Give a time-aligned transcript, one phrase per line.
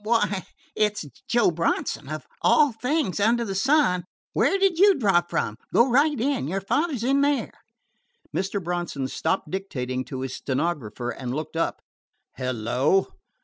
[0.03, 2.09] "Why, it 's Joe Bronson!
[2.09, 5.57] Of all things under the sun, where did you drop from?
[5.71, 6.47] Go right in.
[6.47, 7.51] Your father 's in there."
[8.35, 8.59] Mr.
[8.63, 11.83] Bronson stopped dictating to his stenographer and looked up.
[12.35, 13.09] "Hello!